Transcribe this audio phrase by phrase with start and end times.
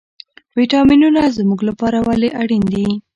[0.57, 2.87] ویټامینونه زموږ لپاره ولې اړین دي